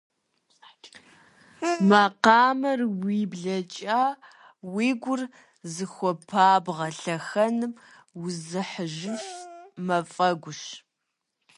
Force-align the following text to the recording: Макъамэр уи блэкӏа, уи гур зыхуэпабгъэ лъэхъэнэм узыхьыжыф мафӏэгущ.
Макъамэр 1.89 2.79
уи 3.03 3.19
блэкӏа, 3.31 4.01
уи 4.73 4.87
гур 5.01 5.21
зыхуэпабгъэ 5.73 6.89
лъэхъэнэм 6.99 7.73
узыхьыжыф 8.23 9.25
мафӏэгущ. 9.85 10.61